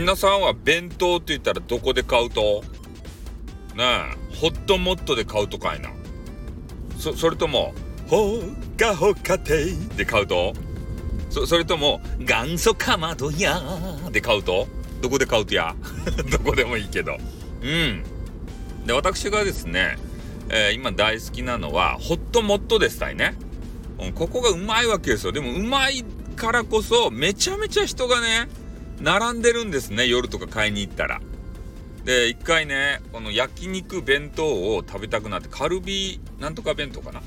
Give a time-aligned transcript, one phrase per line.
[0.00, 2.62] 皆さんは弁当って言ったらどこで買うと？
[3.74, 3.84] ね
[4.32, 5.90] えホットモットで買うとかいな。
[6.96, 7.74] そそれとも
[8.06, 8.40] ほ
[8.78, 10.54] かほかてで買うと？
[11.30, 13.60] そそれとも元祖かまどや
[14.12, 14.68] で買うと？
[15.02, 15.74] どこで買うとや？
[16.30, 17.18] どこでもいいけど。
[17.62, 18.04] うん。
[18.86, 19.98] で私がですね、
[20.48, 23.34] えー、今大好きなのはホットモットですたいね、
[23.98, 25.32] うん、ここがうまいわけですよ。
[25.32, 26.04] でもうまい
[26.36, 28.48] からこそめちゃめちゃ人がね
[29.00, 31.20] 並んでるんですね夜とか買いに行ったら。
[32.04, 37.22] で一回ねこの焼肉弁当を食べたくなってカルビなんとか弁当かな。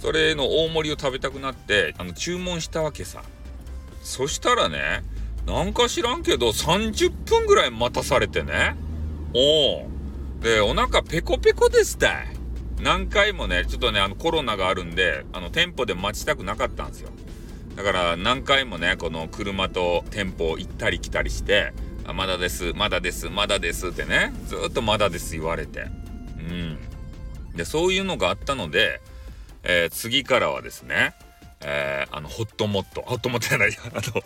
[0.00, 3.22] それの大盛りを食べたくなってあの注文したわけさ。
[4.02, 5.02] そしたらね
[5.46, 8.76] なんか知らんけど30分ぐらい待たされてね。
[9.34, 9.88] おお
[10.40, 12.26] でお腹ペコペコですたい
[12.80, 17.10] 何回もねちょっとねあのコロナがあるんであの店舗で待ちたくなかったんですよ。
[17.76, 21.72] だから何回もねこの車と店舗行ったり来たりして
[22.06, 25.86] 「あまだですまだですまだです」ってねずっと「まだです」言われて。
[26.38, 26.78] うん。
[27.56, 29.00] でそういうのがあったので、
[29.62, 31.14] えー、次からはですね、
[31.60, 33.02] えー、あのホットモット。
[33.02, 34.22] ホットモットじゃないあの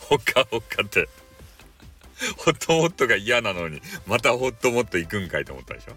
[0.00, 1.08] ほっかほっかって。
[2.36, 5.92] ホットモットが嫌なのにまたホットモット行くんかいと思ったでしょ、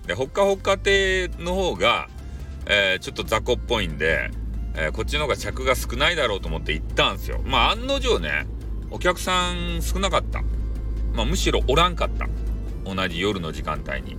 [0.00, 2.08] うん、でほっかほっか亭の方が、
[2.66, 4.30] えー、ちょっと雑魚っぽいんで
[4.78, 7.40] えー、こっちの方が客が少ないだろうと思って行ったんですよ。
[7.44, 8.46] まあ案の定ね、
[8.90, 10.42] お客さん少なかった。
[11.14, 12.28] まあむしろおらんかった。
[12.84, 14.16] 同じ夜の時間帯に。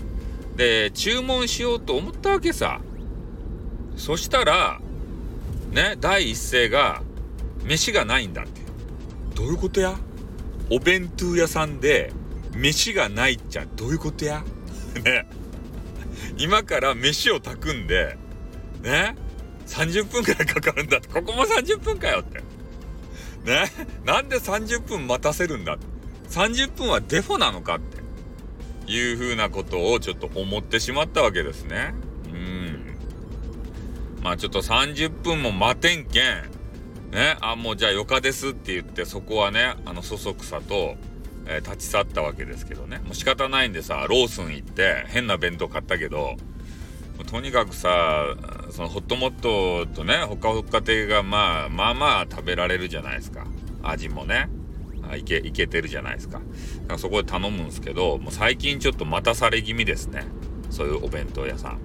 [0.55, 2.81] で、注文しようと思ったわけさ。
[3.95, 4.81] そしたら、
[5.71, 7.01] ね、第一声が、
[7.63, 8.61] 飯がないんだって。
[9.35, 9.95] どういうことや？
[10.71, 12.11] お弁当屋さんで、
[12.55, 14.43] 飯がないっちゃどういうことや？
[15.03, 15.29] ね。
[16.37, 18.17] 今から飯を炊くんで、
[18.81, 19.15] ね。
[19.67, 22.39] 30分くらいかかるんだって、ここも30分かよって。
[23.43, 23.65] ね？
[24.05, 25.77] なんで30分待たせるんだ。
[26.29, 31.93] 30分はデフォなのかっていうふうなことをちょっと思ってしまったわけですね。
[32.25, 32.97] うん。
[34.23, 36.57] まあちょっと30分も待てんけん。
[37.11, 40.97] ね、あ、もうじゃあよかですって言って、そこはね、あの、そそくさと、
[41.45, 42.99] えー、立ち去ったわけですけどね。
[42.99, 46.35] もう仕方ないんでさ、ローソン行って変な弁当買ったけど、
[47.25, 48.35] とにかくさ
[48.71, 53.45] そのホットモットとねほかほか亭がまあまあまあ食べられるじゃないですか。
[53.83, 54.49] 味もね。
[55.15, 56.41] いけいけてるじゃないですか。
[56.97, 60.25] そこで頼むんですけどもう最近ちょっと待たされ気味ですね。
[60.69, 61.79] そういうお弁当屋さん。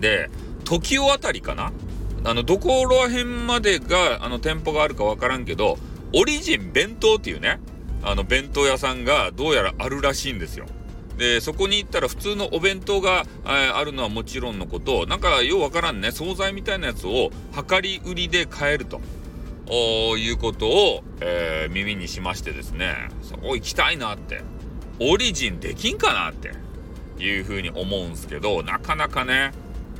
[0.00, 0.30] で
[0.64, 1.72] 時代あたりかな？
[2.24, 5.76] あのどこら辺までがあの店舗があるかわからんけど
[6.14, 7.58] オリジン弁当っていうね
[8.04, 10.66] あの弁当屋さんがどうやらあるらしいんですよ。
[11.22, 17.30] でそこに行ったら普通のお弁当が、あるのはもちろんのことなんかようわからんね惣菜みたいなやつを
[17.70, 19.00] 量り売りで買えると
[20.16, 24.42] いうことを、えー、耳にしましてですねそこ行きたいなって
[24.98, 26.50] オリジンできんかなって
[27.22, 29.52] いうふうに思うんすけどなかなかね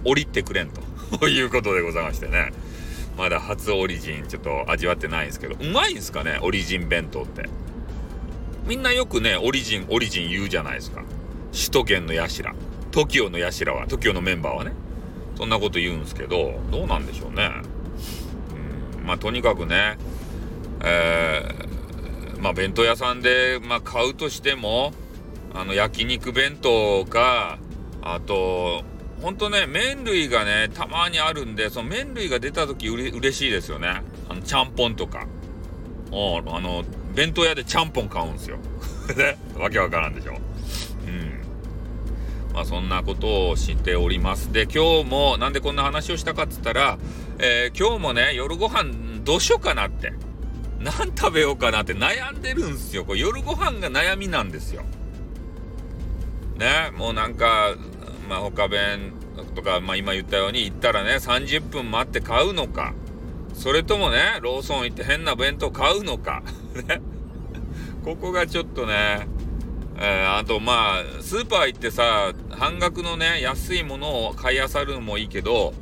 [0.05, 0.83] 降りてくれんと
[1.29, 2.53] いうことでございましてね
[3.17, 7.49] まだ初オリジンちょっと味わってないんですけどうまいんすかねオリジン弁当って。
[8.67, 11.03] みんなよくね、オリジン、オリジン言うじゃないですか。
[11.53, 12.55] 首都圏の社。
[12.93, 14.73] TOKIO の社は、TOKIO のメンバーはね。
[15.37, 17.51] そんなこと言うんですけど、どうなんでしょうね。
[18.99, 19.99] うん、まあ、とにかくね、
[20.85, 24.93] えー、まあ、弁当屋さんで、まあ、買うとしても、
[25.55, 27.59] あの、焼肉弁当か、
[28.03, 28.85] あと、
[29.21, 34.03] ほんとね、麺類がね、たまにあるんで、その麺類が出た時うれ嬉しいですよね。
[34.29, 35.27] あの、ちゃんぽんとか。
[36.11, 36.85] あの、
[37.15, 38.59] 弁当屋でちゃんぽん買うんですよ。
[39.17, 40.33] ね、わけわからんでしょ。
[41.07, 42.55] うん。
[42.55, 44.53] まあそんなことをしております。
[44.53, 46.99] で、今日もなんでこんな話をしたかっつったら、
[47.39, 50.13] えー、今日もね、夜ご飯どうしようかなって。
[50.81, 53.05] 何食べようかなって悩んでるんすよ。
[53.05, 54.83] これ夜ご飯が悩みなんですよ。
[56.59, 57.75] ね、もうなんか、
[58.29, 59.13] まあ他弁
[59.55, 62.95] とか、まあ今言ったように行ったらね、30分待って買うのか。
[63.55, 66.43] それともね、ローソン行って変な弁当買うのか。
[68.05, 69.29] ここがちょっとね、
[69.97, 75.75] えー、あとまあ、スーパー行ってさ、半額のね、安いものを買い漁るのもいいけど、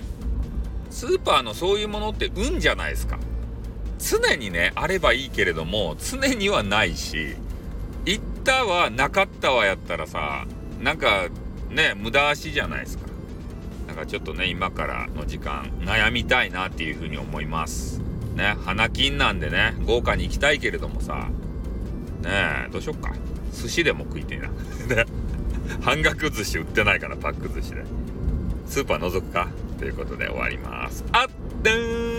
[0.90, 3.18] スーパーのそういうものって運じゃないですか。
[3.98, 7.36] 常にね、あればいいけれども、常にはないし、
[8.04, 10.46] 行ったはなかったわやったらさ、
[10.80, 11.28] なんか
[11.68, 13.09] ね、無駄足じゃないですか。
[14.00, 18.00] かちょっとね、今からの時間、悩みたいなっていうふうに思います。
[18.34, 21.28] ね、花金なんでね、豪華に行きたいけれどもさ、
[22.22, 22.30] ね
[22.68, 23.12] え、どうしよっか。
[23.52, 24.48] 寿司でも食いてえな。
[24.94, 25.04] ね、
[25.80, 27.84] 半額寿司売ってないから、パック寿司で。
[28.66, 29.48] スーパー覗くか
[29.78, 31.04] ということで終わります。
[31.12, 31.28] あっ、
[31.62, 32.09] でーん